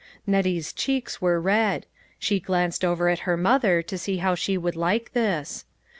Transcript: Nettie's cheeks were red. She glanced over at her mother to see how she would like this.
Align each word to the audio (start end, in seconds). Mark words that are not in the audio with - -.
Nettie's 0.25 0.73
cheeks 0.73 1.21
were 1.21 1.39
red. 1.39 1.85
She 2.17 2.39
glanced 2.39 2.83
over 2.83 3.07
at 3.07 3.19
her 3.29 3.37
mother 3.37 3.83
to 3.83 3.97
see 3.99 4.17
how 4.17 4.33
she 4.33 4.57
would 4.57 4.75
like 4.75 5.13
this. 5.13 5.63